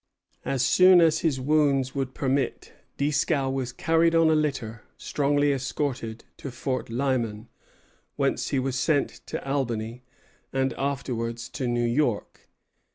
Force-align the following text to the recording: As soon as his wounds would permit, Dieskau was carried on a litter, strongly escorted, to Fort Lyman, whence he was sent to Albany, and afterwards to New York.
As 0.45 0.65
soon 0.65 0.99
as 0.99 1.19
his 1.19 1.39
wounds 1.39 1.93
would 1.93 2.15
permit, 2.15 2.73
Dieskau 2.97 3.51
was 3.51 3.71
carried 3.71 4.15
on 4.15 4.31
a 4.31 4.35
litter, 4.35 4.81
strongly 4.97 5.53
escorted, 5.53 6.23
to 6.37 6.49
Fort 6.49 6.89
Lyman, 6.89 7.49
whence 8.15 8.47
he 8.49 8.57
was 8.57 8.75
sent 8.75 9.21
to 9.27 9.47
Albany, 9.47 10.01
and 10.51 10.73
afterwards 10.73 11.47
to 11.49 11.67
New 11.67 11.85
York. 11.85 12.49